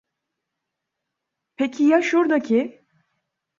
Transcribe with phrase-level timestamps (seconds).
[1.57, 2.85] Peki, ya şurdaki?